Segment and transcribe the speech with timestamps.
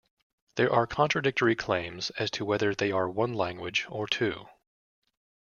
[0.55, 4.47] There are contradictory claims as to whether they are one language or two.